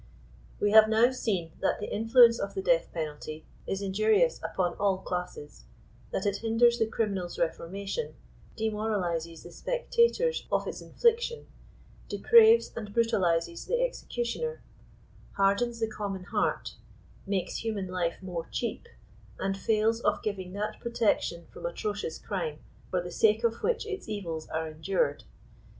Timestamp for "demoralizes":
8.55-9.43